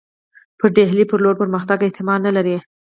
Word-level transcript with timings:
پر 0.59 0.69
ډهلي 0.75 1.03
پر 1.09 1.19
لور 1.23 1.35
پرمختګ 1.41 1.77
احتمال 1.83 2.19
نه 2.27 2.31
لري. 2.37 2.57